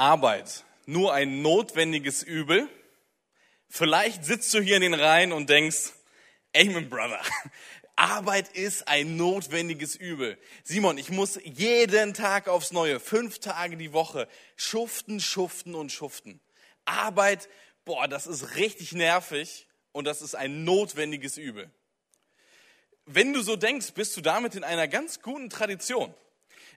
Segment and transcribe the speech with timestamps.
[0.00, 2.70] Arbeit nur ein notwendiges Übel?
[3.68, 5.92] Vielleicht sitzt du hier in den Reihen und denkst,
[6.56, 7.20] Amen, Brother.
[7.96, 10.38] Arbeit ist ein notwendiges Übel.
[10.64, 14.26] Simon, ich muss jeden Tag aufs Neue, fünf Tage die Woche,
[14.56, 16.40] schuften, schuften und schuften.
[16.86, 17.50] Arbeit,
[17.84, 21.70] boah, das ist richtig nervig und das ist ein notwendiges Übel.
[23.04, 26.14] Wenn du so denkst, bist du damit in einer ganz guten Tradition.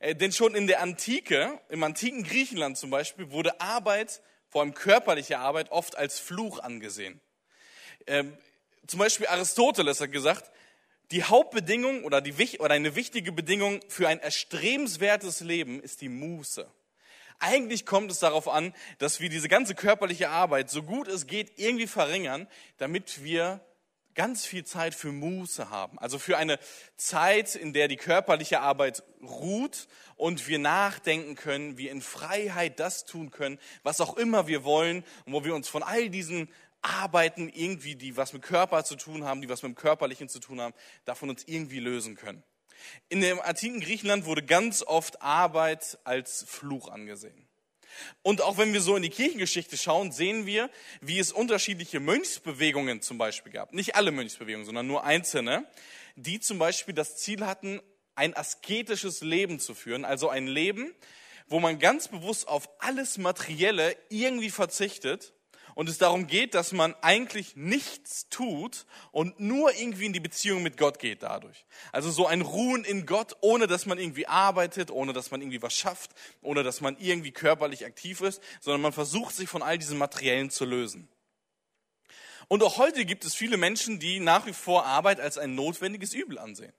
[0.04, 4.74] Äh, denn schon in der Antike, im antiken Griechenland zum Beispiel, wurde Arbeit, vor allem
[4.74, 7.22] körperliche Arbeit, oft als Fluch angesehen.
[8.06, 8.38] Ähm,
[8.86, 10.52] zum Beispiel Aristoteles hat gesagt,
[11.12, 16.70] die Hauptbedingung oder, die, oder eine wichtige Bedingung für ein erstrebenswertes Leben ist die Muße.
[17.40, 21.58] Eigentlich kommt es darauf an, dass wir diese ganze körperliche Arbeit, so gut es geht,
[21.58, 23.62] irgendwie verringern, damit wir
[24.16, 26.00] ganz viel Zeit für Muße haben.
[26.00, 26.60] Also für eine
[26.98, 33.06] Zeit, in der die körperliche Arbeit ruht und wir nachdenken können, wir in Freiheit das
[33.06, 36.50] tun können, was auch immer wir wollen und wo wir uns von all diesen
[36.82, 40.40] Arbeiten irgendwie, die was mit Körper zu tun haben, die was mit dem Körperlichen zu
[40.40, 40.74] tun haben,
[41.06, 42.44] davon uns irgendwie lösen können.
[43.10, 47.48] In dem antiken Griechenland wurde ganz oft Arbeit als Fluch angesehen.
[48.22, 50.70] Und auch wenn wir so in die Kirchengeschichte schauen, sehen wir,
[51.02, 53.74] wie es unterschiedliche Mönchsbewegungen zum Beispiel gab.
[53.74, 55.66] Nicht alle Mönchsbewegungen, sondern nur einzelne,
[56.16, 57.82] die zum Beispiel das Ziel hatten,
[58.16, 60.06] ein asketisches Leben zu führen.
[60.06, 60.94] Also ein Leben,
[61.48, 65.33] wo man ganz bewusst auf alles Materielle irgendwie verzichtet
[65.76, 70.64] und es darum geht, dass man eigentlich nichts tut und nur irgendwie in die Beziehung
[70.64, 71.66] mit Gott geht dadurch.
[71.92, 75.62] Also so ein Ruhen in Gott, ohne dass man irgendwie arbeitet, ohne dass man irgendwie
[75.62, 79.78] was schafft, ohne dass man irgendwie körperlich aktiv ist, sondern man versucht sich von all
[79.78, 81.08] diesen Materiellen zu lösen.
[82.48, 86.14] Und auch heute gibt es viele Menschen, die nach wie vor Arbeit als ein notwendiges
[86.14, 86.74] Übel ansehen.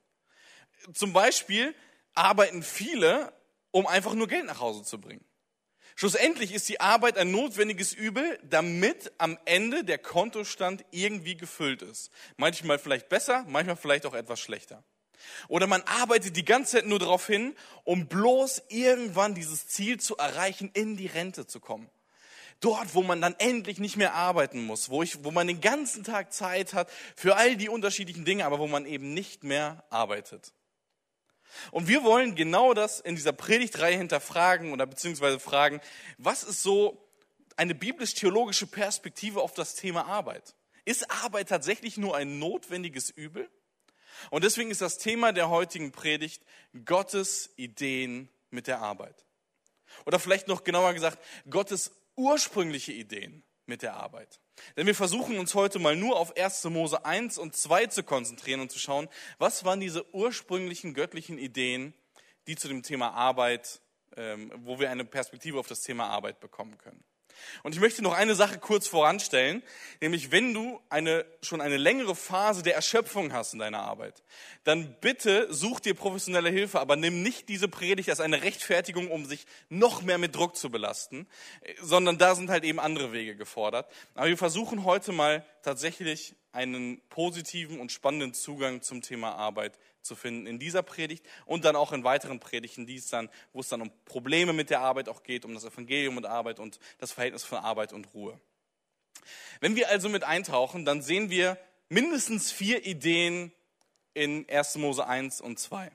[0.93, 1.75] Zum Beispiel
[2.15, 3.33] arbeiten viele,
[3.71, 5.25] um einfach nur Geld nach Hause zu bringen.
[5.97, 12.11] Schlussendlich ist die Arbeit ein notwendiges Übel, damit am Ende der Kontostand irgendwie gefüllt ist.
[12.37, 14.83] Manchmal vielleicht besser, manchmal vielleicht auch etwas schlechter.
[15.49, 17.55] Oder man arbeitet die ganze Zeit nur darauf hin,
[17.85, 21.89] um bloß irgendwann dieses Ziel zu erreichen, in die Rente zu kommen.
[22.61, 26.03] Dort, wo man dann endlich nicht mehr arbeiten muss, wo, ich, wo man den ganzen
[26.03, 30.53] Tag Zeit hat für all die unterschiedlichen Dinge, aber wo man eben nicht mehr arbeitet.
[31.71, 35.81] Und wir wollen genau das in dieser Predigtreihe hinterfragen oder beziehungsweise fragen,
[36.19, 37.01] was ist so
[37.57, 40.55] eine biblisch-theologische Perspektive auf das Thema Arbeit?
[40.85, 43.49] Ist Arbeit tatsächlich nur ein notwendiges Übel?
[44.31, 46.43] Und deswegen ist das Thema der heutigen Predigt
[46.85, 49.25] Gottes Ideen mit der Arbeit.
[50.07, 54.41] Oder vielleicht noch genauer gesagt, Gottes ursprüngliche Ideen mit der Arbeit.
[54.77, 56.65] Denn wir versuchen uns heute mal nur auf 1.
[56.65, 59.09] Mose 1 und 2 zu konzentrieren und zu schauen,
[59.39, 61.95] was waren diese ursprünglichen göttlichen Ideen,
[62.47, 63.81] die zu dem Thema Arbeit,
[64.17, 67.05] ähm, wo wir eine Perspektive auf das Thema Arbeit bekommen können.
[67.63, 69.63] Und ich möchte noch eine Sache kurz voranstellen,
[70.01, 74.23] nämlich wenn du eine, schon eine längere Phase der Erschöpfung hast in deiner Arbeit,
[74.65, 79.27] dann bitte such dir professionelle Hilfe, aber nimm nicht diese Predigt als eine Rechtfertigung, um
[79.27, 81.27] sich noch mehr mit Druck zu belasten,
[81.81, 83.91] sondern da sind halt eben andere Wege gefordert.
[84.15, 90.15] Aber wir versuchen heute mal tatsächlich einen positiven und spannenden Zugang zum Thema Arbeit zu
[90.15, 93.69] finden in dieser Predigt und dann auch in weiteren Predigten, die es dann, wo es
[93.69, 97.13] dann um Probleme mit der Arbeit auch geht, um das Evangelium und Arbeit und das
[97.13, 98.39] Verhältnis von Arbeit und Ruhe.
[99.61, 103.53] Wenn wir also mit eintauchen, dann sehen wir mindestens vier Ideen
[104.13, 104.77] in 1.
[104.77, 105.91] Mose 1 und 2.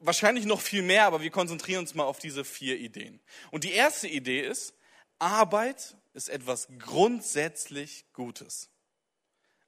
[0.00, 3.20] Wahrscheinlich noch viel mehr, aber wir konzentrieren uns mal auf diese vier Ideen.
[3.50, 4.74] Und die erste Idee ist,
[5.18, 8.70] Arbeit ist etwas grundsätzlich Gutes.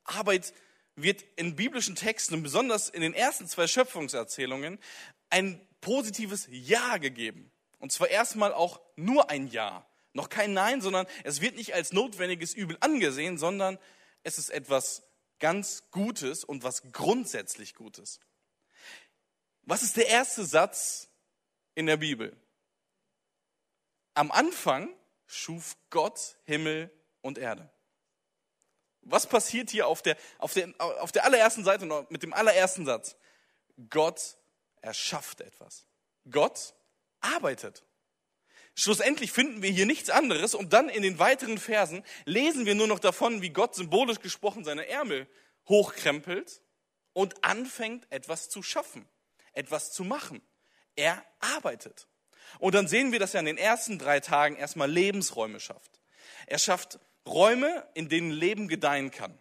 [0.05, 0.53] Arbeit
[1.03, 4.79] wird in biblischen Texten und besonders in den ersten zwei Schöpfungserzählungen
[5.31, 7.51] ein positives Ja gegeben.
[7.79, 9.87] Und zwar erstmal auch nur ein Ja.
[10.13, 13.79] Noch kein Nein, sondern es wird nicht als notwendiges Übel angesehen, sondern
[14.23, 15.03] es ist etwas
[15.39, 18.21] ganz Gutes und was grundsätzlich Gutes.
[19.63, 21.09] Was ist der erste Satz
[21.75, 22.37] in der Bibel?
[24.15, 24.95] Am Anfang
[25.27, 27.71] schuf Gott Himmel und Erde.
[29.11, 33.17] Was passiert hier auf der, auf der, auf der allerersten Seite mit dem allerersten Satz?
[33.89, 34.37] Gott
[34.81, 35.87] erschafft etwas.
[36.31, 36.75] Gott
[37.21, 37.85] arbeitet.
[38.75, 42.87] Schlussendlich finden wir hier nichts anderes und dann in den weiteren Versen lesen wir nur
[42.87, 45.27] noch davon, wie Gott symbolisch gesprochen seine Ärmel
[45.69, 46.63] hochkrempelt
[47.13, 49.09] und anfängt etwas zu schaffen,
[49.53, 50.41] etwas zu machen.
[50.95, 52.07] Er arbeitet.
[52.59, 56.01] Und dann sehen wir, dass er in den ersten drei Tagen erstmal Lebensräume schafft.
[56.47, 59.39] Er schafft Räume, in denen Leben gedeihen kann.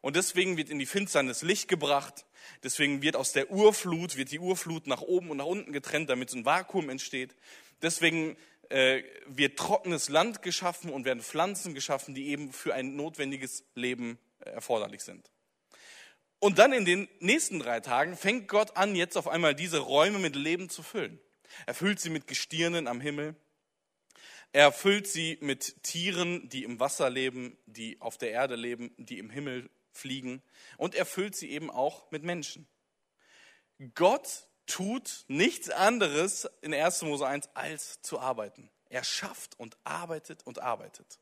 [0.00, 2.26] Und deswegen wird in die Finsternis Licht gebracht.
[2.62, 6.30] Deswegen wird aus der Urflut, wird die Urflut nach oben und nach unten getrennt, damit
[6.30, 7.36] so ein Vakuum entsteht.
[7.82, 8.36] Deswegen
[8.68, 14.18] äh, wird trockenes Land geschaffen und werden Pflanzen geschaffen, die eben für ein notwendiges Leben
[14.40, 15.30] äh, erforderlich sind.
[16.40, 20.18] Und dann in den nächsten drei Tagen fängt Gott an, jetzt auf einmal diese Räume
[20.18, 21.20] mit Leben zu füllen.
[21.66, 23.36] Er füllt sie mit Gestirnen am Himmel.
[24.52, 29.18] Er füllt sie mit Tieren, die im Wasser leben, die auf der Erde leben, die
[29.18, 30.42] im Himmel fliegen.
[30.76, 32.68] Und er füllt sie eben auch mit Menschen.
[33.94, 37.02] Gott tut nichts anderes in 1.
[37.02, 38.70] Mose 1 als zu arbeiten.
[38.90, 41.18] Er schafft und arbeitet und arbeitet.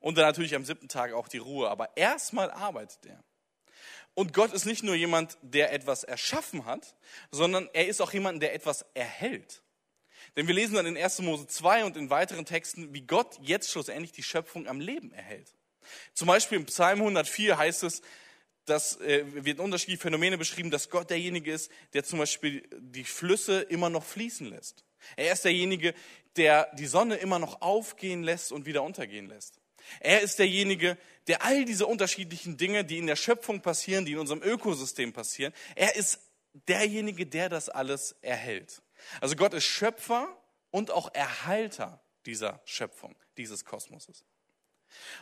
[0.00, 1.68] Und dann natürlich am siebten Tag auch die Ruhe.
[1.68, 3.22] Aber erstmal arbeitet er.
[4.14, 6.94] Und Gott ist nicht nur jemand, der etwas erschaffen hat,
[7.30, 9.62] sondern er ist auch jemand, der etwas erhält.
[10.36, 11.20] Denn wir lesen dann in 1.
[11.20, 15.54] Mose 2 und in weiteren Texten, wie Gott jetzt schlussendlich die Schöpfung am Leben erhält.
[16.14, 18.02] Zum Beispiel im Psalm 104 heißt es,
[18.64, 23.60] dass äh, wird unterschiedliche Phänomene beschrieben, dass Gott derjenige ist, der zum Beispiel die Flüsse
[23.60, 24.84] immer noch fließen lässt.
[25.16, 25.94] Er ist derjenige,
[26.36, 29.60] der die Sonne immer noch aufgehen lässt und wieder untergehen lässt.
[30.00, 30.96] Er ist derjenige,
[31.26, 35.52] der all diese unterschiedlichen Dinge, die in der Schöpfung passieren, die in unserem Ökosystem passieren,
[35.74, 36.20] er ist
[36.68, 38.80] derjenige, der das alles erhält.
[39.20, 40.28] Also Gott ist Schöpfer
[40.70, 44.24] und auch Erhalter dieser Schöpfung, dieses Kosmoses.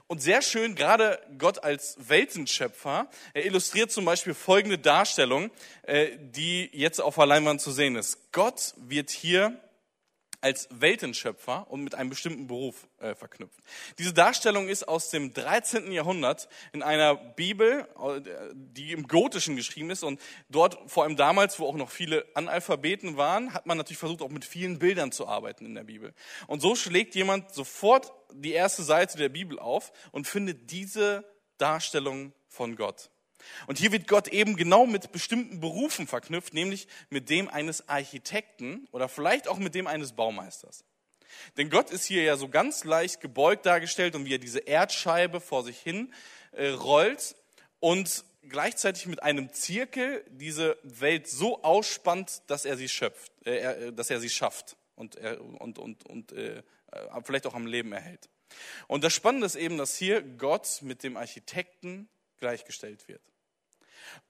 [0.06, 5.50] Und sehr schön, gerade Gott als Weltenschöpfer, er illustriert zum Beispiel folgende Darstellung,
[5.82, 8.32] äh, die jetzt auf der Leinwand zu sehen ist.
[8.32, 9.58] Gott wird hier
[10.42, 13.58] als Weltenschöpfer und mit einem bestimmten Beruf äh, verknüpft.
[13.98, 15.92] Diese Darstellung ist aus dem 13.
[15.92, 18.20] Jahrhundert in einer Bibel, äh,
[18.52, 23.16] die im Gotischen geschrieben ist und dort, vor allem damals, wo auch noch viele Analphabeten
[23.16, 26.12] waren, hat man natürlich versucht, auch mit vielen Bildern zu arbeiten in der Bibel.
[26.48, 31.24] Und so schlägt jemand sofort die erste Seite der Bibel auf und findet diese
[31.58, 33.10] Darstellung von Gott.
[33.66, 38.86] Und hier wird Gott eben genau mit bestimmten Berufen verknüpft, nämlich mit dem eines Architekten
[38.92, 40.84] oder vielleicht auch mit dem eines Baumeisters.
[41.56, 45.40] Denn Gott ist hier ja so ganz leicht gebeugt dargestellt und wie er diese Erdscheibe
[45.40, 46.12] vor sich hin
[46.52, 47.34] äh, rollt
[47.80, 53.92] und gleichzeitig mit einem Zirkel diese Welt so ausspannt, dass er sie schöpft, äh, äh
[53.92, 56.34] dass er sie schafft und, und, und, und
[57.24, 58.28] vielleicht auch am Leben erhält.
[58.86, 62.08] Und das Spannende ist eben, dass hier Gott mit dem Architekten
[62.38, 63.22] gleichgestellt wird.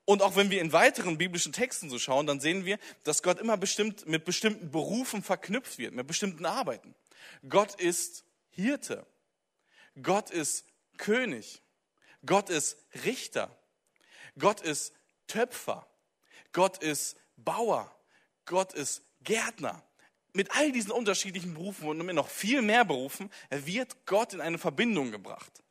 [0.05, 3.39] Und auch wenn wir in weiteren biblischen Texten so schauen, dann sehen wir, dass Gott
[3.39, 6.95] immer bestimmt mit bestimmten Berufen verknüpft wird, mit bestimmten Arbeiten.
[7.49, 9.07] Gott ist Hirte.
[10.03, 10.67] Gott ist
[10.97, 11.63] König.
[12.27, 13.57] Gott ist Richter.
[14.39, 14.93] Gott ist
[15.27, 15.87] Töpfer.
[16.53, 17.95] Gott ist Bauer.
[18.45, 19.83] Gott ist Gärtner.
[20.33, 24.59] Mit all diesen unterschiedlichen Berufen und mit noch viel mehr Berufen wird Gott in eine
[24.59, 25.63] Verbindung gebracht.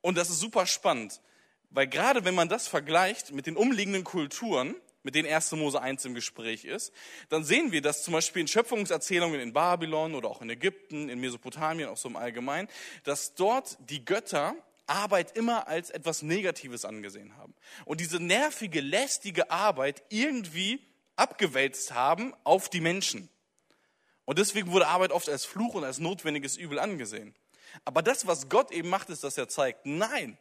[0.00, 1.20] Und das ist super spannend,
[1.70, 5.52] weil gerade wenn man das vergleicht mit den umliegenden Kulturen, mit denen 1.
[5.52, 6.92] Mose 1 im Gespräch ist,
[7.28, 11.20] dann sehen wir, dass zum Beispiel in Schöpfungserzählungen in Babylon oder auch in Ägypten, in
[11.20, 12.68] Mesopotamien, auch so im Allgemeinen,
[13.04, 14.54] dass dort die Götter
[14.86, 17.54] Arbeit immer als etwas Negatives angesehen haben.
[17.84, 20.80] Und diese nervige, lästige Arbeit irgendwie
[21.16, 23.28] abgewälzt haben auf die Menschen.
[24.24, 27.34] Und deswegen wurde Arbeit oft als Fluch und als notwendiges Übel angesehen.
[27.84, 30.36] Aber das, was Gott eben macht, ist, dass er zeigt, nein,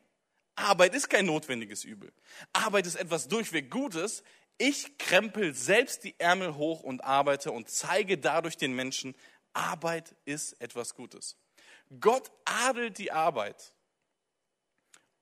[0.59, 2.11] Arbeit ist kein notwendiges Übel.
[2.53, 4.23] Arbeit ist etwas durchweg Gutes.
[4.57, 9.15] Ich krempel selbst die Ärmel hoch und arbeite und zeige dadurch den Menschen,
[9.53, 11.37] Arbeit ist etwas Gutes.
[11.99, 13.73] Gott adelt die Arbeit.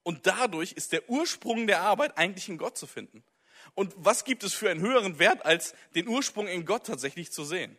[0.03, 3.23] Und dadurch ist der Ursprung der Arbeit eigentlich in Gott zu finden.
[3.75, 7.43] Und was gibt es für einen höheren Wert, als den Ursprung in Gott tatsächlich zu
[7.43, 7.77] sehen?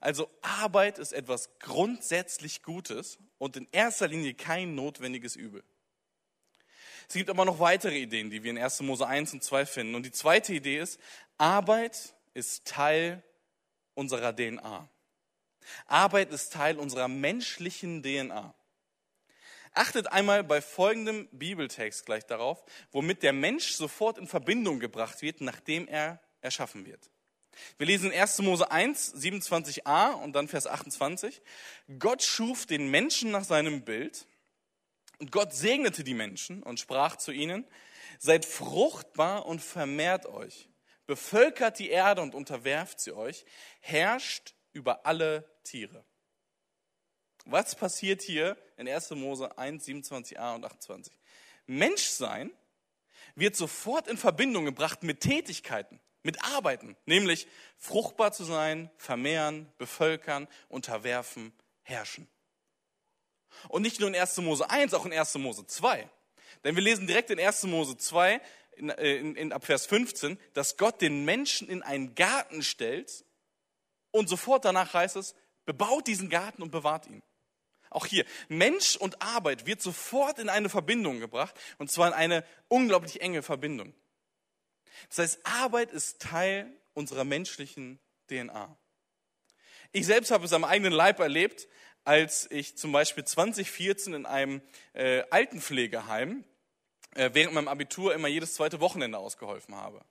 [0.00, 5.62] Also Arbeit ist etwas grundsätzlich Gutes und in erster Linie kein notwendiges Übel.
[7.10, 8.82] Es gibt aber noch weitere Ideen, die wir in 1.
[8.82, 9.96] Mose 1 und 2 finden.
[9.96, 11.00] Und die zweite Idee ist,
[11.38, 13.20] Arbeit ist Teil
[13.94, 14.88] unserer DNA.
[15.88, 18.54] Arbeit ist Teil unserer menschlichen DNA.
[19.74, 22.62] Achtet einmal bei folgendem Bibeltext gleich darauf,
[22.92, 27.10] womit der Mensch sofort in Verbindung gebracht wird, nachdem er erschaffen wird.
[27.76, 28.38] Wir lesen 1.
[28.42, 31.42] Mose 1, 27a und dann Vers 28.
[31.98, 34.28] Gott schuf den Menschen nach seinem Bild
[35.20, 37.66] und Gott segnete die Menschen und sprach zu ihnen,
[38.18, 40.68] seid fruchtbar und vermehrt euch,
[41.06, 43.44] bevölkert die Erde und unterwerft sie euch,
[43.80, 46.04] herrscht über alle Tiere.
[47.44, 49.10] Was passiert hier in 1.
[49.10, 51.12] Mose 1, 27a und 28?
[51.66, 52.50] Menschsein
[53.34, 57.46] wird sofort in Verbindung gebracht mit Tätigkeiten, mit Arbeiten, nämlich
[57.76, 62.28] fruchtbar zu sein, vermehren, bevölkern, unterwerfen, herrschen.
[63.68, 64.38] Und nicht nur in 1.
[64.38, 65.34] Mose 1, auch in 1.
[65.36, 66.08] Mose 2.
[66.64, 67.64] Denn wir lesen direkt in 1.
[67.64, 68.40] Mose 2,
[68.76, 73.24] in, äh, in, in, ab Vers 15, dass Gott den Menschen in einen Garten stellt
[74.10, 75.34] und sofort danach heißt es,
[75.66, 77.22] Bebaut diesen Garten und bewahrt ihn.
[77.90, 82.44] Auch hier, Mensch und Arbeit wird sofort in eine Verbindung gebracht, und zwar in eine
[82.68, 83.94] unglaublich enge Verbindung.
[85.08, 88.76] Das heißt, Arbeit ist Teil unserer menschlichen DNA.
[89.92, 91.68] Ich selbst habe es am eigenen Leib erlebt,
[92.04, 96.44] als ich zum Beispiel 2014 in einem äh, Altenpflegeheim
[97.14, 100.04] äh, während meinem Abitur immer jedes zweite Wochenende ausgeholfen habe.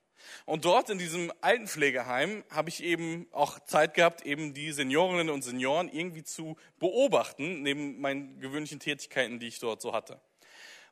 [0.44, 5.42] Und dort in diesem Altenpflegeheim habe ich eben auch Zeit gehabt, eben die Seniorinnen und
[5.42, 10.20] Senioren irgendwie zu beobachten, neben meinen gewöhnlichen Tätigkeiten, die ich dort so hatte.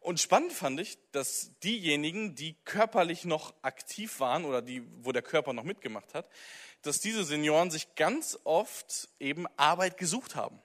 [0.01, 5.23] Und spannend fand ich, dass diejenigen, die körperlich noch aktiv waren oder die, wo der
[5.23, 6.29] Körper noch mitgemacht hat,
[6.83, 10.63] dass diese Senioren sich ganz oft eben Arbeit gesucht haben.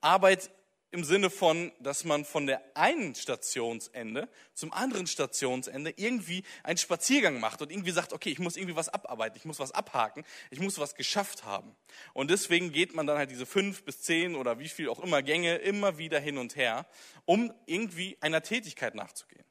[0.00, 0.50] Arbeit
[0.90, 7.40] im Sinne von, dass man von der einen Stationsende zum anderen Stationsende irgendwie einen Spaziergang
[7.40, 10.60] macht und irgendwie sagt, okay, ich muss irgendwie was abarbeiten, ich muss was abhaken, ich
[10.60, 11.76] muss was geschafft haben.
[12.14, 15.22] Und deswegen geht man dann halt diese fünf bis zehn oder wie viel auch immer
[15.22, 16.86] Gänge immer wieder hin und her,
[17.26, 19.44] um irgendwie einer Tätigkeit nachzugehen.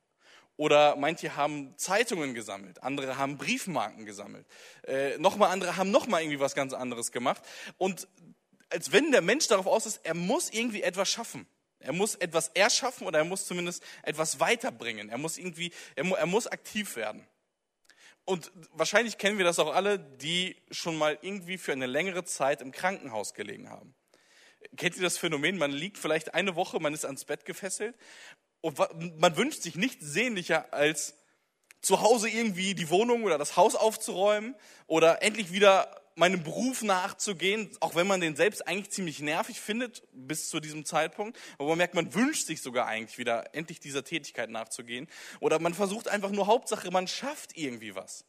[0.55, 4.47] Oder manche haben Zeitungen gesammelt, andere haben Briefmarken gesammelt,
[4.87, 7.43] äh, nochmal andere haben nochmal irgendwie was ganz anderes gemacht.
[7.77, 8.07] Und
[8.69, 11.47] als wenn der Mensch darauf aus ist, er muss irgendwie etwas schaffen.
[11.79, 15.09] Er muss etwas erschaffen oder er muss zumindest etwas weiterbringen.
[15.09, 17.25] Er muss irgendwie, er, mu er muss aktiv werden.
[18.25, 22.61] Und wahrscheinlich kennen wir das auch alle, die schon mal irgendwie für eine längere Zeit
[22.61, 23.95] im Krankenhaus gelegen haben.
[24.75, 25.57] Kennt ihr das Phänomen?
[25.57, 27.95] Man liegt vielleicht eine Woche, man ist ans Bett gefesselt
[28.59, 28.77] und
[29.19, 31.15] man wünscht sich nichts sehnlicher als
[31.81, 34.55] zu Hause irgendwie die Wohnung oder das Haus aufzuräumen
[34.87, 40.03] oder endlich wieder meinem Beruf nachzugehen, auch wenn man den selbst eigentlich ziemlich nervig findet
[40.11, 41.37] bis zu diesem Zeitpunkt.
[41.57, 45.07] Aber man merkt, man wünscht sich sogar eigentlich wieder endlich dieser Tätigkeit nachzugehen.
[45.39, 48.25] Oder man versucht einfach nur Hauptsache, man schafft irgendwie was.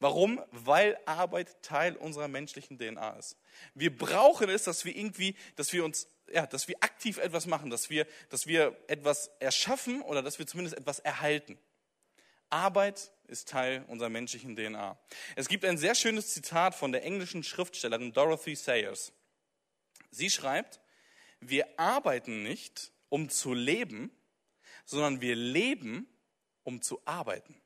[0.00, 0.42] Warum?
[0.50, 3.36] Weil Arbeit Teil unserer menschlichen DNA ist.
[3.74, 7.70] Wir brauchen es, dass wir irgendwie, dass wir uns, ja, dass wir aktiv etwas machen,
[7.70, 11.56] dass wir, dass wir etwas erschaffen oder dass wir zumindest etwas erhalten.
[12.52, 14.98] Arbeit ist Teil unserer menschlichen DNA.
[15.36, 19.12] Es gibt ein sehr schönes Zitat von der englischen Schriftstellerin Dorothy Sayers.
[20.10, 20.80] Sie schreibt,
[21.40, 24.10] wir arbeiten nicht, um zu leben,
[24.84, 26.06] sondern wir leben,
[26.62, 27.60] um zu arbeiten.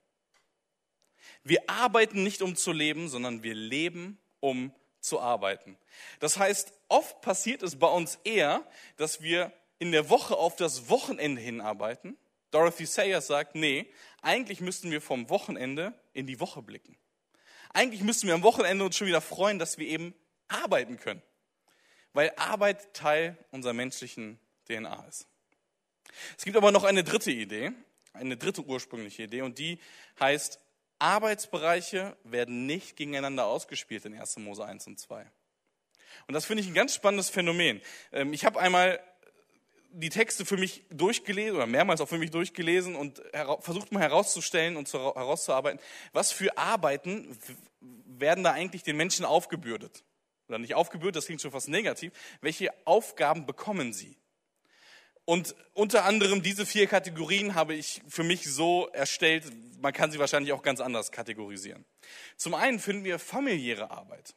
[1.42, 5.76] Wir arbeiten nicht, um zu leben, sondern wir leben, um zu arbeiten.
[6.20, 8.66] Das heißt, oft passiert es bei uns eher,
[8.96, 12.16] dass wir in der Woche auf das Wochenende hinarbeiten
[12.56, 13.86] Dorothy Sayers sagt, nee,
[14.22, 16.96] eigentlich müssten wir vom Wochenende in die Woche blicken.
[17.74, 20.14] Eigentlich müssten wir am Wochenende uns schon wieder freuen, dass wir eben
[20.48, 21.20] arbeiten können.
[22.14, 25.26] Weil Arbeit Teil unserer menschlichen DNA ist.
[26.38, 27.72] Es gibt aber noch eine dritte Idee,
[28.14, 29.78] eine dritte ursprüngliche Idee, und die
[30.18, 30.58] heißt,
[30.98, 34.38] Arbeitsbereiche werden nicht gegeneinander ausgespielt in 1.
[34.38, 35.30] Mose 1 und 2.
[36.26, 37.82] Und das finde ich ein ganz spannendes Phänomen.
[38.12, 38.98] Ähm, ich habe einmal
[39.90, 43.22] die Texte für mich durchgelesen oder mehrmals auch für mich durchgelesen und
[43.60, 45.80] versucht mal herauszustellen und herauszuarbeiten,
[46.12, 47.36] was für Arbeiten
[48.06, 50.04] werden da eigentlich den Menschen aufgebürdet?
[50.48, 52.12] Oder nicht aufgebürdet, das klingt schon fast negativ.
[52.40, 54.16] Welche Aufgaben bekommen sie?
[55.24, 59.44] Und unter anderem diese vier Kategorien habe ich für mich so erstellt,
[59.80, 61.84] man kann sie wahrscheinlich auch ganz anders kategorisieren.
[62.36, 64.36] Zum einen finden wir familiäre Arbeit,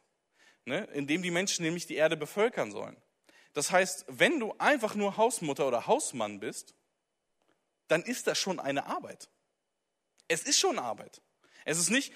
[0.64, 2.96] ne, indem die Menschen nämlich die Erde bevölkern sollen.
[3.52, 6.74] Das heißt, wenn du einfach nur Hausmutter oder Hausmann bist,
[7.88, 9.28] dann ist das schon eine Arbeit.
[10.28, 11.20] Es ist schon Arbeit.
[11.64, 12.12] Es ist nicht,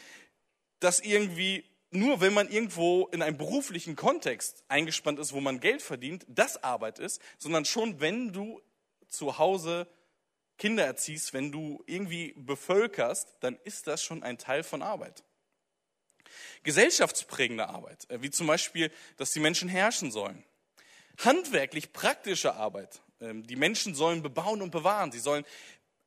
[0.78, 5.80] dass irgendwie nur wenn man irgendwo in einem beruflichen Kontext eingespannt ist, wo man Geld
[5.80, 8.60] verdient, das Arbeit ist, sondern schon wenn du
[9.08, 9.86] zu Hause
[10.58, 15.24] Kinder erziehst, wenn du irgendwie bevölkerst, dann ist das schon ein Teil von Arbeit.
[16.62, 20.44] Gesellschaftsprägende Arbeit, äh, wie zum Beispiel, dass die Menschen herrschen sollen,
[21.18, 23.00] handwerklich praktische Arbeit.
[23.20, 25.12] Ähm, die Menschen sollen bebauen und bewahren.
[25.12, 25.44] Sie sollen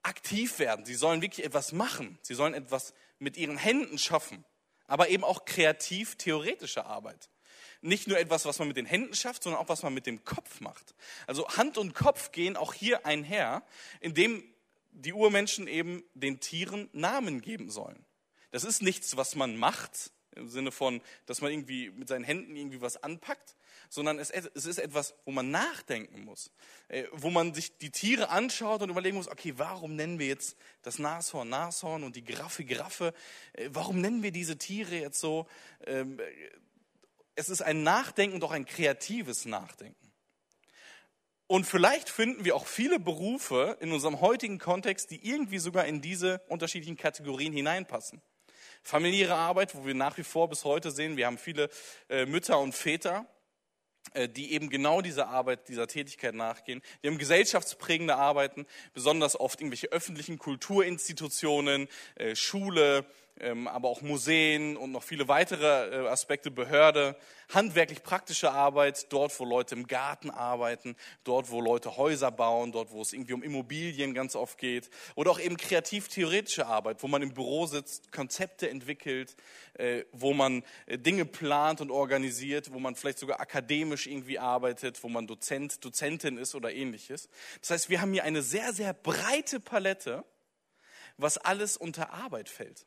[0.04, 0.86] aktiv werden.
[0.86, 2.18] Sie sollen wirklich etwas machen.
[2.22, 4.46] Sie sollen etwas mit ihren Händen schaffen.
[4.88, 7.30] Aber eben auch kreativ theoretische Arbeit.
[7.82, 10.24] Nicht nur etwas, was man mit den Händen schafft, sondern auch was man mit dem
[10.24, 10.96] Kopf macht.
[11.28, 13.64] Also Hand und Kopf gehen auch hier einher,
[14.00, 14.44] indem
[14.92, 18.04] die Urmenschen eben den Tieren Namen geben sollen.
[18.52, 22.56] Das ist nichts, was man macht, im Sinne von, dass man irgendwie mit seinen Händen
[22.56, 23.56] irgendwie was anpackt,
[23.90, 26.52] sondern es, ist etwas, wo man nachdenken muss,
[26.88, 30.58] äh, wo man sich die Tiere anschaut und überlegen muss, okay, warum nennen wir jetzt
[30.82, 33.14] das Nashorn Nashorn und die Giraffe Giraffe?
[33.54, 35.48] Äh, warum nennen wir diese Tiere jetzt so?
[35.86, 36.20] Ähm,
[37.36, 39.96] es ist ein Nachdenken auch ein kreatives Nachdenken.
[41.48, 46.02] Und vielleicht finden wir auch viele Berufe in unserem heutigen Kontext, die irgendwie sogar in
[46.02, 48.22] diese unterschiedlichen Kategorien hineinpassen.
[48.84, 51.70] Familiäre Arbeit, wo wir nach wie vor bis heute sehen, wir haben viele
[52.10, 53.37] äh, Mütter und Väter, äh,
[54.30, 56.82] die eben genau dieser Arbeit, dieser Tätigkeit nachgehen.
[57.02, 63.06] Wir haben gesellschaftsprägende Arbeiten, besonders oft irgendwelche öffentlichen Kulturinstitutionen, äh, Schule,
[63.68, 67.16] aber auch Museen und noch viele weitere äh, Aspekte, Behörde,
[67.54, 72.92] handwerklich praktische Arbeit, dort wo Leute im Garten arbeiten, dort wo Leute Häuser bauen, dort
[72.92, 77.22] wo es irgendwie um Immobilien ganz oft geht oder auch eben kreativ-theoretische Arbeit, wo man
[77.22, 79.36] im Büro sitzt, Konzepte entwickelt,
[79.76, 85.04] äh, wo man äh, Dinge plant und organisiert, wo man vielleicht sogar akademisch irgendwie arbeitet,
[85.04, 87.30] wo man Dozent, Dozentin ist oder ähnliches.
[87.62, 90.26] Das heißt, wir haben hier eine sehr, sehr breite Palette,
[91.18, 92.86] was alles unter Arbeit fällt.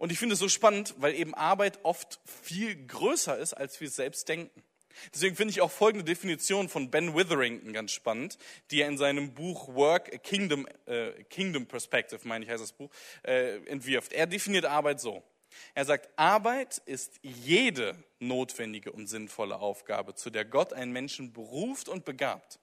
[0.00, 3.90] Und ich finde es so spannend, weil eben Arbeit oft viel größer ist, als wir
[3.90, 4.62] selbst denken.
[5.12, 8.38] Deswegen finde ich auch folgende Definition von Ben Witherington ganz spannend,
[8.70, 12.72] die er in seinem Buch Work, a Kingdom, äh, Kingdom Perspective, meine ich heißt das
[12.72, 12.88] Buch,
[13.24, 14.14] äh, entwirft.
[14.14, 15.22] Er definiert Arbeit so.
[15.74, 21.90] Er sagt, Arbeit ist jede notwendige und sinnvolle Aufgabe, zu der Gott einen Menschen beruft
[21.90, 22.58] und begabt.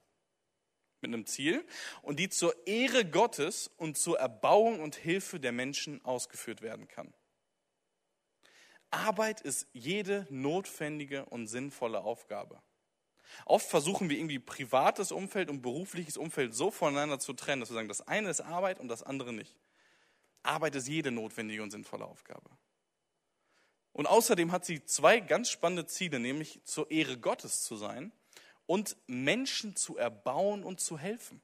[1.02, 1.64] Mit einem Ziel
[2.02, 7.14] und die zur Ehre Gottes und zur Erbauung und Hilfe der Menschen ausgeführt werden kann.
[8.90, 12.62] Arbeit ist jede notwendige und sinnvolle Aufgabe.
[13.44, 17.74] Oft versuchen wir irgendwie privates Umfeld und berufliches Umfeld so voneinander zu trennen, dass wir
[17.74, 19.54] sagen, das eine ist Arbeit und das andere nicht.
[20.42, 22.50] Arbeit ist jede notwendige und sinnvolle Aufgabe.
[23.92, 28.12] Und außerdem hat sie zwei ganz spannende Ziele, nämlich zur Ehre Gottes zu sein
[28.66, 31.42] und Menschen zu erbauen und zu helfen.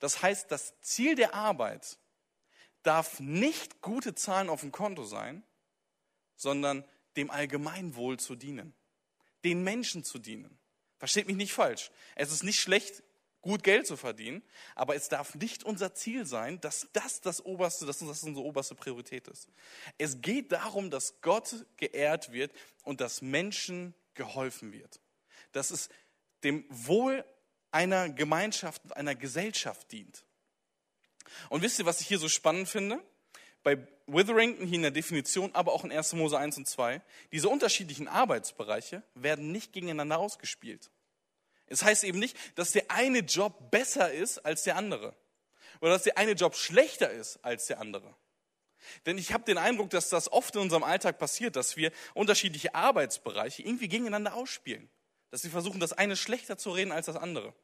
[0.00, 1.98] Das heißt, das Ziel der Arbeit
[2.82, 5.44] darf nicht gute Zahlen auf dem Konto sein,
[6.36, 6.84] sondern
[7.16, 8.74] dem Allgemeinwohl zu dienen,
[9.44, 10.58] den Menschen zu dienen.
[10.98, 11.90] Versteht mich nicht falsch.
[12.16, 13.02] Es ist nicht schlecht,
[13.44, 14.42] gut Geld zu verdienen,
[14.74, 18.74] aber es darf nicht unser Ziel sein, dass das das oberste, dass das unsere oberste
[18.74, 19.48] Priorität ist.
[19.98, 24.98] Es geht darum, dass Gott geehrt wird und dass Menschen geholfen wird.
[25.52, 25.90] Dass es
[26.42, 27.24] dem Wohl
[27.70, 30.24] einer Gemeinschaft, einer Gesellschaft dient.
[31.50, 33.02] Und wisst ihr, was ich hier so spannend finde?
[33.64, 36.12] Bei Witherington hier in der Definition, aber auch in 1.
[36.12, 37.00] Mose 1 und 2,
[37.32, 40.90] diese unterschiedlichen Arbeitsbereiche werden nicht gegeneinander ausgespielt.
[41.66, 45.16] Es heißt eben nicht, dass der eine Job besser ist als der andere
[45.80, 48.14] oder dass der eine Job schlechter ist als der andere.
[49.06, 52.74] Denn ich habe den Eindruck, dass das oft in unserem Alltag passiert, dass wir unterschiedliche
[52.74, 54.90] Arbeitsbereiche irgendwie gegeneinander ausspielen.
[55.30, 57.54] Dass wir versuchen, das eine schlechter zu reden als das andere.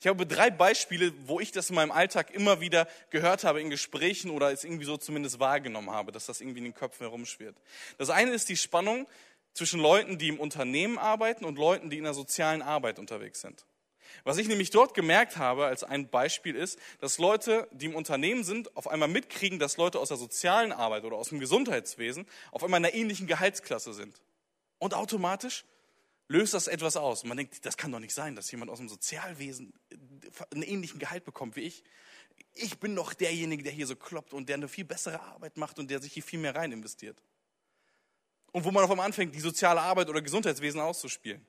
[0.00, 3.70] Ich habe drei Beispiele, wo ich das in meinem Alltag immer wieder gehört habe in
[3.70, 7.56] Gesprächen oder es irgendwie so zumindest wahrgenommen habe, dass das irgendwie in den Köpfen herumschwirrt.
[7.96, 9.06] Das eine ist die Spannung
[9.52, 13.64] zwischen Leuten, die im Unternehmen arbeiten und Leuten, die in der sozialen Arbeit unterwegs sind.
[14.24, 18.44] Was ich nämlich dort gemerkt habe als ein Beispiel ist, dass Leute, die im Unternehmen
[18.44, 22.64] sind, auf einmal mitkriegen, dass Leute aus der sozialen Arbeit oder aus dem Gesundheitswesen auf
[22.64, 24.20] einmal in einer ähnlichen Gehaltsklasse sind.
[24.78, 25.64] Und automatisch
[26.28, 27.24] löst das etwas aus.
[27.24, 29.72] man denkt, das kann doch nicht sein, dass jemand aus dem Sozialwesen
[30.52, 31.82] einen ähnlichen Gehalt bekommt wie ich.
[32.54, 35.78] Ich bin doch derjenige, der hier so kloppt und der eine viel bessere Arbeit macht
[35.78, 37.20] und der sich hier viel mehr rein investiert.
[38.52, 41.44] Und wo man auf einmal anfängt, die soziale Arbeit oder Gesundheitswesen auszuspielen.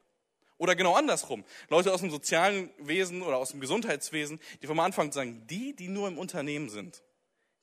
[0.58, 1.46] Oder genau andersrum.
[1.70, 5.88] Leute aus dem sozialen Wesen oder aus dem Gesundheitswesen, die vom Anfang sagen, die, die
[5.88, 7.02] nur im Unternehmen sind,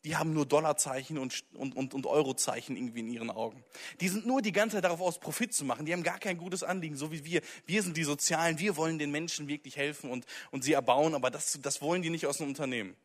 [0.07, 3.64] die haben nur Dollarzeichen und, und, und, und Eurozeichen irgendwie in ihren Augen.
[4.01, 5.85] Die sind nur die ganze Zeit darauf aus, Profit zu machen.
[5.85, 7.42] Die haben gar kein gutes Anliegen, so wie wir.
[7.66, 11.29] Wir sind die Sozialen, wir wollen den Menschen wirklich helfen und, und sie erbauen, aber
[11.33, 12.97] das, das wollen die nicht aus einem Unternehmen.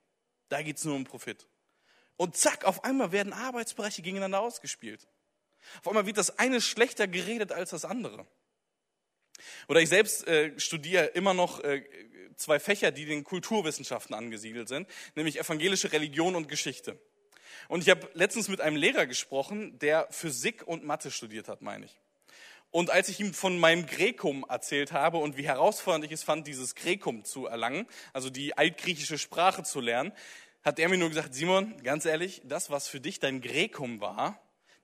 [0.49, 1.47] Da geht's nur um Profit.
[2.17, 5.07] Und zack, auf einmal werden Arbeitsbereiche gegeneinander ausgespielt.
[5.79, 8.27] Auf einmal wird das eine schlechter geredet als das andere.
[9.67, 11.83] Oder ich selbst äh, studiere immer noch äh,
[12.35, 16.99] zwei Fächer, die den Kulturwissenschaften angesiedelt sind, nämlich evangelische Religion und Geschichte.
[17.67, 21.85] Und ich habe letztens mit einem Lehrer gesprochen, der Physik und Mathe studiert hat, meine
[21.85, 21.99] ich.
[22.71, 26.47] Und als ich ihm von meinem Grekum erzählt habe und wie herausfordernd ich es fand,
[26.47, 30.13] dieses Grekum zu erlangen, also die altgriechische Sprache zu lernen,
[30.63, 34.41] hat er mir nur gesagt, Simon, ganz ehrlich, das, was für dich dein Grekum war,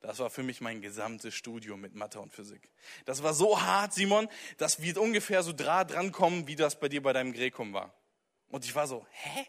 [0.08, 2.72] das war für mich mein gesamtes Studium mit Mathe und Physik.
[3.04, 7.04] Das war so hart, Simon, das wird ungefähr so dran kommen, wie das bei dir
[7.04, 7.94] bei deinem Grekum war.
[8.48, 9.46] Und ich war so, hä?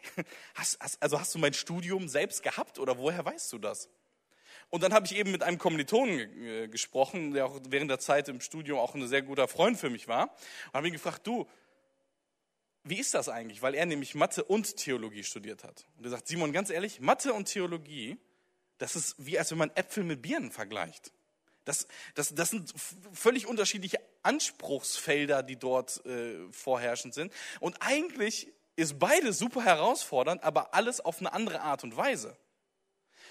[0.55, 3.89] Hast, hast, also hast du mein Studium selbst gehabt oder woher weißt du das?
[4.69, 8.27] Und dann habe ich eben mit einem Kommilitonen äh, gesprochen, der auch während der Zeit
[8.27, 10.23] im Studium auch ein sehr guter Freund für mich war.
[10.67, 11.47] Und habe ihn gefragt, du,
[12.83, 13.61] wie ist das eigentlich?
[13.61, 15.87] Weil er nämlich Mathe und Theologie studiert hat.
[15.97, 18.17] Und er sagt, Simon, ganz ehrlich, Mathe und Theologie
[18.79, 21.11] das ist wie, als wenn man Äpfel mit Birnen vergleicht.
[21.65, 22.73] Das, das, das sind
[23.13, 27.31] völlig unterschiedliche Anspruchsfelder, die dort äh, vorherrschend sind.
[27.59, 32.35] Und eigentlich ist beides super herausfordernd, aber alles auf eine andere Art und Weise.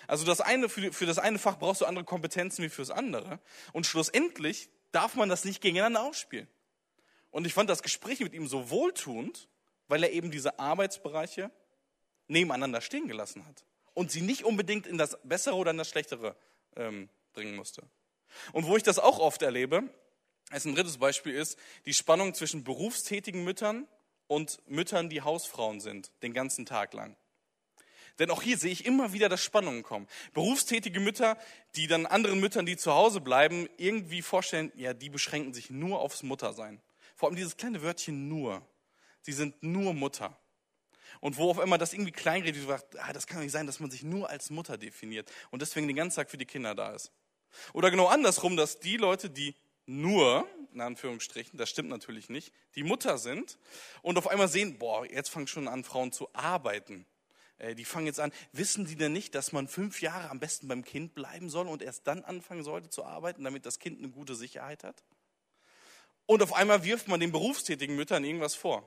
[0.07, 3.41] Also das eine, für, für das eine Fach brauchst du andere Kompetenzen wie fürs andere.
[3.73, 6.47] Und schlussendlich darf man das nicht gegeneinander ausspielen.
[7.31, 9.49] Und ich fand das Gespräch mit ihm so wohltuend,
[9.89, 11.51] weil er eben diese Arbeitsbereiche
[12.27, 13.65] nebeneinander stehen gelassen hat
[13.99, 16.37] und sie nicht unbedingt in das Bessere oder in das Schlechtere
[16.77, 17.83] ähm, bringen musste.
[18.53, 19.93] Und wo ich das auch oft erlebe,
[20.51, 23.89] als ein drittes Beispiel ist die Spannung zwischen berufstätigen Müttern
[24.29, 27.17] und Müttern, die Hausfrauen sind, den ganzen Tag lang.
[28.21, 30.07] Denn auch hier sehe ich immer wieder, dass Spannungen kommen.
[30.33, 31.37] Berufstätige Mütter,
[31.75, 35.99] die dann anderen Müttern, die zu Hause bleiben, irgendwie vorstellen, ja, die beschränken sich nur
[35.99, 36.81] aufs Muttersein.
[37.17, 38.65] Vor allem dieses kleine Wörtchen nur.
[39.23, 40.39] Sie sind nur Mutter.
[41.21, 43.81] Und wo auf einmal das irgendwie kleinredet, sagt, ah, das kann doch nicht sein, dass
[43.81, 46.93] man sich nur als Mutter definiert und deswegen den ganzen Tag für die Kinder da
[46.93, 47.13] ist.
[47.73, 49.55] Oder genau andersrum, dass die Leute, die
[49.87, 53.59] nur, in Anführungsstrichen, das stimmt natürlich nicht, die Mutter sind
[54.03, 57.07] und auf einmal sehen, boah, jetzt fangen schon an, Frauen zu arbeiten.
[57.59, 60.69] Äh, die fangen jetzt an, wissen die denn nicht, dass man fünf Jahre am besten
[60.69, 64.11] beim Kind bleiben soll und erst dann anfangen sollte zu arbeiten, damit das Kind eine
[64.11, 65.03] gute Sicherheit hat?
[66.27, 68.87] Und auf einmal wirft man den berufstätigen Müttern irgendwas vor.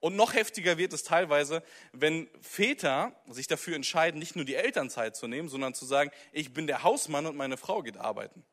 [0.00, 5.16] Und noch heftiger wird es teilweise, wenn Väter sich dafür entscheiden, nicht nur die Elternzeit
[5.16, 8.44] zu nehmen, sondern zu sagen, ich bin der Hausmann und meine Frau geht arbeiten.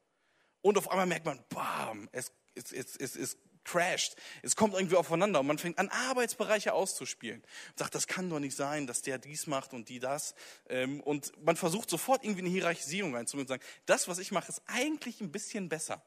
[0.61, 4.15] Und auf einmal merkt man, bam, es, es, es, es, es crasht.
[4.41, 7.41] Es kommt irgendwie aufeinander und man fängt an, Arbeitsbereiche auszuspielen.
[7.41, 10.33] Und sagt, das kann doch nicht sein, dass der dies macht und die das.
[10.69, 14.49] Ähm, und man versucht sofort irgendwie eine Hierarchisierung reinzubringen und sagen, das, was ich mache,
[14.49, 16.01] ist eigentlich ein bisschen besser.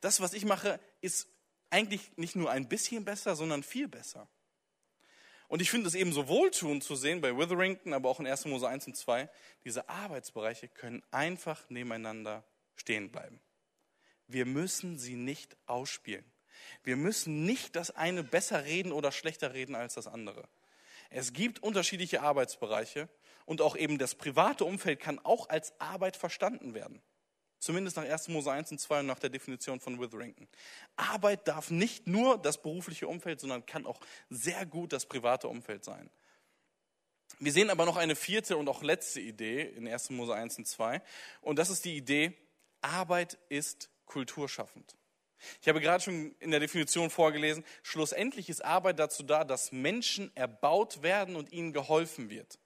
[0.00, 1.26] Das, was ich mache, ist
[1.70, 4.28] eigentlich nicht nur ein bisschen besser, sondern viel besser.
[5.48, 8.44] Und ich finde es eben so wohltuend zu sehen bei Witherington, aber auch in 1.
[8.44, 9.28] Mose 1 und 2,
[9.64, 12.44] diese Arbeitsbereiche können einfach nebeneinander
[12.76, 13.40] stehen bleiben.
[14.28, 16.24] Wir müssen sie nicht ausspielen.
[16.84, 20.48] Wir müssen nicht das eine besser reden oder schlechter reden als das andere.
[21.10, 23.08] Es gibt unterschiedliche Arbeitsbereiche
[23.44, 27.02] und auch eben das private Umfeld kann auch als Arbeit verstanden werden.
[27.60, 28.28] Zumindest nach 1.
[28.28, 30.48] Mose 1 und 2 und nach der Definition von Witherington.
[30.96, 35.84] Arbeit darf nicht nur das berufliche Umfeld, sondern kann auch sehr gut das private Umfeld
[35.84, 36.10] sein.
[37.38, 40.10] Wir sehen aber noch eine vierte und auch letzte Idee in 1.
[40.10, 41.02] Mose 1 und 2.
[41.42, 42.32] Und das ist die Idee,
[42.80, 44.96] Arbeit ist kulturschaffend.
[45.60, 50.34] Ich habe gerade schon in der Definition vorgelesen, schlussendlich ist Arbeit dazu da, dass Menschen
[50.34, 52.58] erbaut werden und ihnen geholfen wird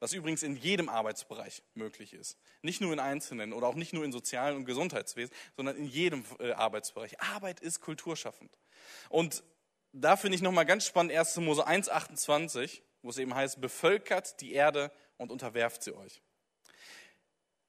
[0.00, 2.38] was übrigens in jedem Arbeitsbereich möglich ist.
[2.62, 6.24] Nicht nur in einzelnen oder auch nicht nur in sozialen und Gesundheitswesen, sondern in jedem
[6.38, 7.20] äh, Arbeitsbereich.
[7.20, 8.50] Arbeit ist kulturschaffend.
[9.08, 9.42] Und
[9.92, 11.38] da finde ich nochmal ganz spannend 1.
[11.38, 16.22] Mose 1, 28, wo es eben heißt, bevölkert die Erde und unterwerft sie euch.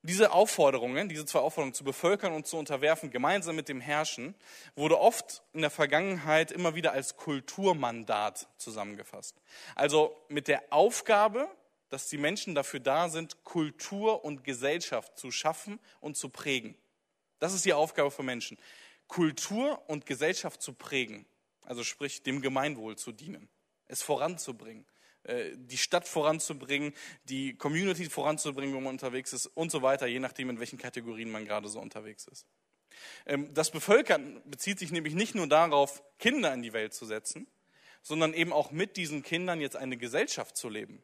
[0.02, 4.34] Diese Aufforderungen, diese zwei Aufforderungen zu bevölkern und zu unterwerfen, gemeinsam mit dem Herrschen,
[4.76, 9.36] wurde oft in der Vergangenheit immer wieder als Kulturmandat zusammengefasst.
[9.76, 11.50] Also mit der Aufgabe,
[11.90, 16.76] dass die Menschen dafür da sind, Kultur und Gesellschaft zu schaffen und zu prägen.
[17.40, 18.58] Das ist die Aufgabe von Menschen.
[19.08, 21.26] Kultur und Gesellschaft zu prägen,
[21.66, 23.50] also sprich dem Gemeinwohl zu dienen,
[23.88, 24.86] es voranzubringen,
[25.24, 30.20] äh, die Stadt voranzubringen, die Community voranzubringen, wo man unterwegs ist und so weiter, je
[30.20, 32.46] nachdem, in welchen Kategorien man gerade so unterwegs ist.
[33.26, 37.48] Ähm, das Bevölkern bezieht sich nämlich nicht nur darauf, Kinder in die Welt zu setzen,
[38.02, 41.04] sondern eben auch mit diesen Kindern jetzt eine Gesellschaft zu leben.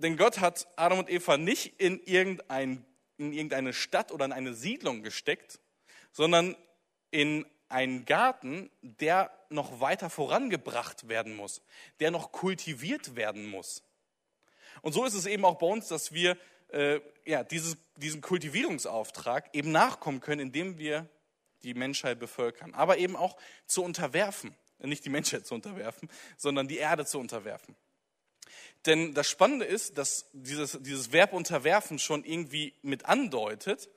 [0.00, 2.84] Denn Gott hat Adam und Eva nicht in, irgendein,
[3.18, 5.60] in irgendeine Stadt oder in eine Siedlung gesteckt,
[6.10, 6.56] sondern
[7.10, 11.62] in einen Garten, der noch weiter vorangebracht werden muss,
[12.00, 13.82] der noch kultiviert werden muss.
[14.82, 16.36] Und so ist es eben auch bei uns, dass wir
[16.68, 21.08] äh, ja, dieses, diesen Kultivierungsauftrag eben nachkommen können, indem wir
[21.62, 23.36] die Menschheit bevölkern, aber eben auch
[23.66, 26.08] zu unterwerfen, nicht die Menschheit zu unterwerfen,
[26.38, 27.76] sondern die Erde zu unterwerfen.
[28.86, 33.88] Denn das Spannende ist, dass dieses, dieses Verb unterwerfen schon irgendwie mit andeutet,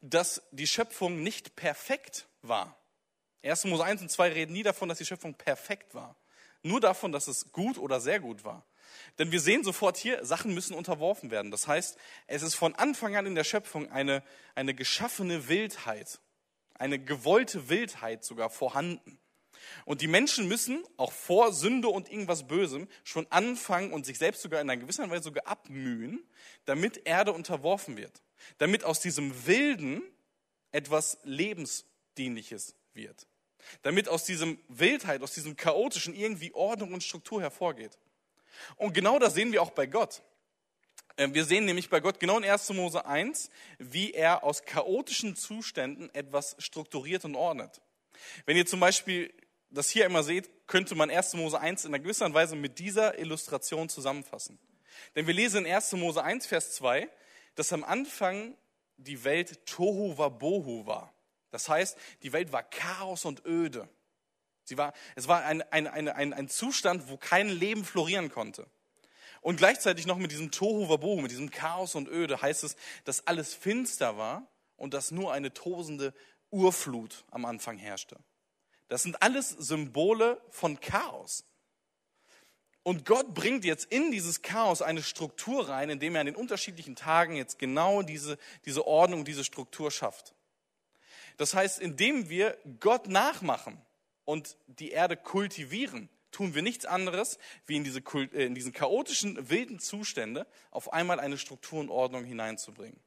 [0.00, 2.76] dass die Schöpfung nicht perfekt war.
[3.42, 3.64] 1.
[3.64, 6.16] Mose 1 und 2 reden nie davon, dass die Schöpfung perfekt war.
[6.62, 8.64] Nur davon, dass es gut oder sehr gut war.
[9.18, 11.50] Denn wir sehen sofort hier, Sachen müssen unterworfen werden.
[11.50, 14.22] Das heißt, es ist von Anfang an in der Schöpfung eine,
[14.54, 16.20] eine geschaffene Wildheit,
[16.74, 19.18] eine gewollte Wildheit sogar vorhanden.
[19.84, 24.42] Und die Menschen müssen auch vor Sünde und irgendwas Bösem schon anfangen und sich selbst
[24.42, 26.22] sogar in einer gewissen Weise sogar abmühen,
[26.64, 28.22] damit Erde unterworfen wird.
[28.58, 30.02] Damit aus diesem Wilden
[30.72, 33.26] etwas Lebensdienliches wird.
[33.82, 37.98] Damit aus diesem Wildheit, aus diesem Chaotischen irgendwie Ordnung und Struktur hervorgeht.
[38.76, 40.22] Und genau das sehen wir auch bei Gott.
[41.16, 42.70] Ähm, wir sehen nämlich bei Gott genau in 1.
[42.70, 47.80] Mose 1, wie er aus chaotischen Zuständen etwas strukturiert und ordnet.
[48.46, 49.32] Wenn ihr zum Beispiel
[49.72, 51.34] das hier immer seht, könnte man 1.
[51.34, 54.58] Mose 1 in einer gewissen Weise mit dieser Illustration zusammenfassen.
[55.16, 55.92] Denn wir lesen in 1.
[55.92, 57.08] Mose 1, Vers 2,
[57.54, 58.56] dass am Anfang
[58.96, 61.12] die Welt Tohu Wabohu war.
[61.50, 63.88] Das heißt, die Welt war Chaos und öde.
[64.64, 68.66] Sie war, es war ein, ein, ein, ein, ein Zustand, wo kein Leben florieren konnte.
[69.40, 73.26] Und gleichzeitig noch mit diesem Tohu Wabohu, mit diesem Chaos und Öde heißt es, dass
[73.26, 76.14] alles finster war und dass nur eine tosende
[76.50, 78.18] Urflut am Anfang herrschte.
[78.92, 81.46] Das sind alles Symbole von Chaos.
[82.82, 86.94] Und Gott bringt jetzt in dieses Chaos eine Struktur rein, indem er an den unterschiedlichen
[86.94, 90.34] Tagen jetzt genau diese, diese Ordnung, diese Struktur schafft.
[91.38, 93.80] Das heißt, indem wir Gott nachmachen
[94.26, 99.48] und die Erde kultivieren, tun wir nichts anderes, wie in diese, äh, in diesen chaotischen,
[99.48, 103.00] wilden Zustände auf einmal eine Struktur und Ordnung hineinzubringen.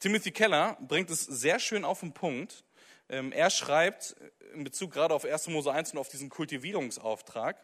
[0.00, 2.64] Timothy Keller bringt es sehr schön auf den Punkt.
[3.12, 4.16] Ähm, er schreibt
[4.54, 5.48] in Bezug gerade auf 1.
[5.48, 7.56] Mose 1 und auf diesen Kultivierungsauftrag,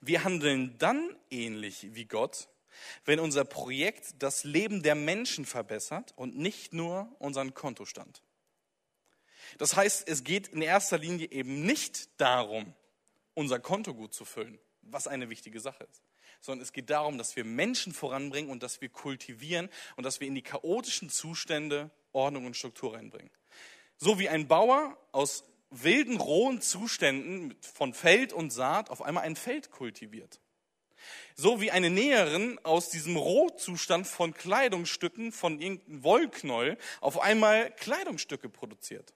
[0.00, 2.48] wir handeln dann ähnlich wie Gott,
[3.06, 8.22] wenn unser Projekt das Leben der Menschen verbessert und nicht nur unseren Kontostand.
[9.56, 12.74] Das heißt, es geht in erster Linie eben nicht darum,
[13.32, 16.02] unser Konto gut zu füllen, was eine wichtige Sache ist,
[16.42, 20.28] sondern es geht darum, dass wir Menschen voranbringen und dass wir kultivieren und dass wir
[20.28, 23.30] in die chaotischen Zustände Ordnung und Struktur reinbringen.
[23.98, 29.36] So wie ein Bauer aus wilden, rohen Zuständen von Feld und Saat auf einmal ein
[29.36, 30.40] Feld kultiviert.
[31.34, 38.48] So wie eine Näherin aus diesem Rohzustand von Kleidungsstücken, von irgendeinem Wollknäuel, auf einmal Kleidungsstücke
[38.48, 39.14] produziert.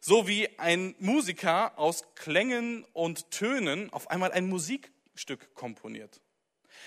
[0.00, 6.20] So wie ein Musiker aus Klängen und Tönen auf einmal ein Musikstück komponiert.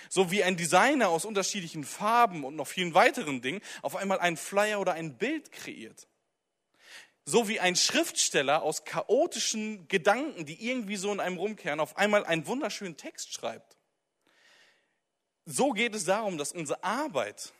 [0.09, 4.37] So wie ein Designer aus unterschiedlichen Farben und noch vielen weiteren Dingen auf einmal einen
[4.37, 6.07] Flyer oder ein Bild kreiert
[7.25, 12.23] so wie ein Schriftsteller aus chaotischen Gedanken, die irgendwie so in einem rumkehren, auf einmal
[12.23, 13.77] einen wunderschönen Text schreibt.
[15.45, 17.51] So geht es darum, dass unsere Arbeit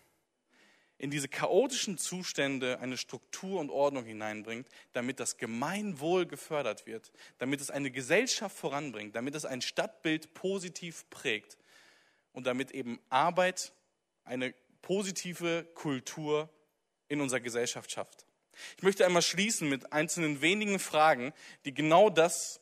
[0.97, 7.59] in diese chaotischen Zustände eine Struktur und Ordnung hineinbringt, damit das Gemeinwohl gefördert wird, damit
[7.59, 11.57] es eine Gesellschaft voranbringt, damit es ein Stadtbild positiv prägt
[12.31, 13.73] und damit eben Arbeit
[14.23, 16.49] eine positive Kultur
[17.07, 18.24] in unserer Gesellschaft schafft.
[18.77, 21.33] Ich möchte einmal schließen mit einzelnen wenigen Fragen,
[21.65, 22.61] die genau das,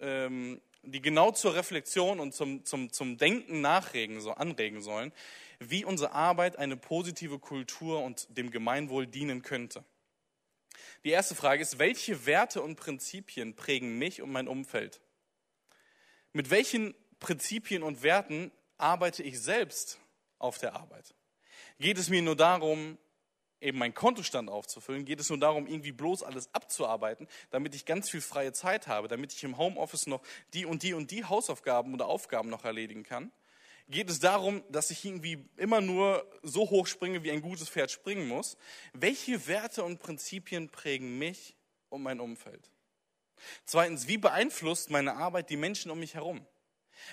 [0.00, 5.12] ähm, die genau zur Reflexion und zum, zum, zum Denken nachregen, so anregen sollen,
[5.58, 9.84] wie unsere Arbeit eine positive Kultur und dem Gemeinwohl dienen könnte.
[11.04, 15.00] Die erste Frage ist, welche Werte und Prinzipien prägen mich und mein Umfeld?
[16.32, 19.98] Mit welchen Prinzipien und Werten arbeite ich selbst
[20.38, 21.14] auf der Arbeit?
[21.80, 22.98] Geht es mir nur darum,
[23.60, 28.10] eben meinen Kontostand aufzufüllen, geht es nur darum, irgendwie bloß alles abzuarbeiten, damit ich ganz
[28.10, 30.22] viel freie Zeit habe, damit ich im Homeoffice noch
[30.54, 33.32] die und die und die Hausaufgaben oder Aufgaben noch erledigen kann.
[33.90, 37.90] Geht es darum, dass ich irgendwie immer nur so hoch springe, wie ein gutes Pferd
[37.90, 38.58] springen muss?
[38.92, 41.56] Welche Werte und Prinzipien prägen mich
[41.88, 42.70] und mein Umfeld?
[43.64, 46.46] Zweitens, wie beeinflusst meine Arbeit die Menschen um mich herum?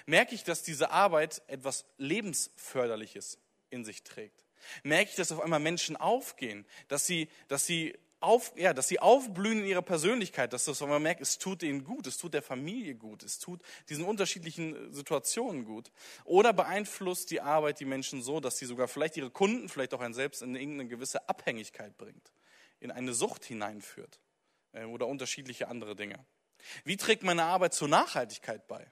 [0.06, 4.45] Merke ich, dass diese Arbeit etwas Lebensförderliches in sich trägt?
[4.84, 9.00] Merke ich, dass auf einmal Menschen aufgehen, dass sie, dass sie auf, ja, dass sie
[9.00, 12.42] aufblühen in ihrer Persönlichkeit, dass das, man merkt, es tut ihnen gut, es tut der
[12.42, 15.92] Familie gut, es tut diesen unterschiedlichen Situationen gut.
[16.24, 20.02] Oder beeinflusst die Arbeit die Menschen so, dass sie sogar vielleicht ihre Kunden, vielleicht auch
[20.02, 22.32] ein selbst in irgendeine gewisse Abhängigkeit bringt,
[22.80, 24.20] in eine Sucht hineinführt
[24.74, 26.26] äh, oder unterschiedliche andere Dinge.
[26.84, 28.92] Wie trägt meine Arbeit zur Nachhaltigkeit bei?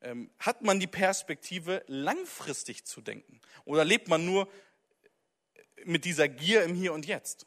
[0.00, 3.40] Ähm, hat man die Perspektive, langfristig zu denken?
[3.64, 4.48] Oder lebt man nur
[5.86, 7.46] mit dieser Gier im Hier und Jetzt.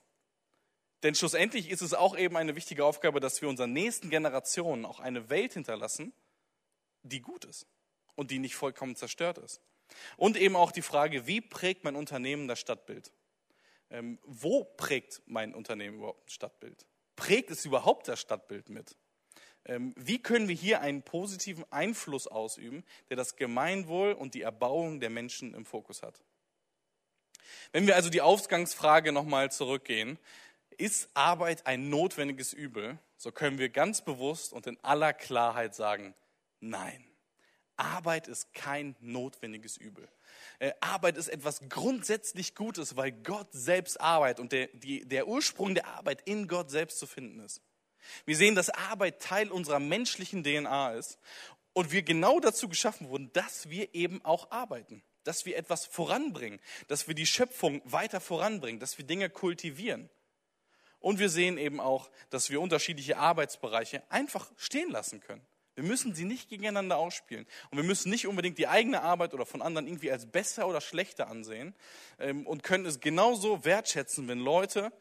[1.03, 4.99] Denn schlussendlich ist es auch eben eine wichtige Aufgabe, dass wir unseren nächsten Generationen auch
[4.99, 6.13] eine Welt hinterlassen,
[7.03, 7.67] die gut ist
[8.15, 9.61] und die nicht vollkommen zerstört ist.
[10.17, 13.11] Und eben auch die Frage, wie prägt mein Unternehmen das Stadtbild?
[13.89, 16.85] Ähm, wo prägt mein Unternehmen überhaupt das Stadtbild?
[17.15, 18.97] Prägt es überhaupt das Stadtbild mit?
[19.65, 24.99] Ähm, wie können wir hier einen positiven Einfluss ausüben, der das Gemeinwohl und die Erbauung
[24.99, 26.21] der Menschen im Fokus hat?
[27.71, 30.17] Wenn wir also die Ausgangsfrage nochmal zurückgehen,
[30.77, 36.15] ist Arbeit ein notwendiges Übel, so können wir ganz bewusst und in aller Klarheit sagen,
[36.61, 37.05] nein.
[37.75, 40.09] Arbeit ist kein notwendiges Übel.
[40.59, 45.75] Äh, Arbeit ist etwas grundsätzlich Gutes, weil Gott selbst arbeitet und der, die, der Ursprung
[45.75, 47.61] der Arbeit in Gott selbst zu finden ist.
[48.25, 51.19] Wir sehen, dass Arbeit Teil unserer menschlichen DNA ist
[51.73, 56.59] und wir genau dazu geschaffen wurden, dass wir eben auch arbeiten dass wir etwas voranbringen,
[56.87, 60.09] dass wir die Schöpfung weiter voranbringen, dass wir Dinge kultivieren.
[60.99, 65.45] Und wir sehen eben auch, dass wir unterschiedliche Arbeitsbereiche einfach stehen lassen können.
[65.75, 67.45] Wir müssen sie nicht gegeneinander ausspielen.
[67.69, 70.81] Und wir müssen nicht unbedingt die eigene Arbeit oder von anderen irgendwie als besser oder
[70.81, 71.75] schlechter ansehen
[72.17, 74.91] ähm, und können es genauso wertschätzen, wenn Leute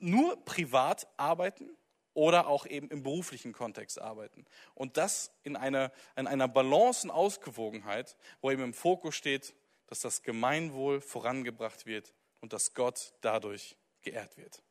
[0.00, 1.70] nur privat arbeiten
[2.14, 4.44] oder auch eben im beruflichen Kontext arbeiten.
[4.74, 9.54] Und das in einer, in einer Balance und Ausgewogenheit, wo eben im Fokus steht,
[9.88, 14.62] dass das Gemeinwohl vorangebracht wird und dass Gott dadurch geehrt wird.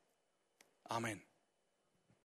[0.84, 1.27] Amen.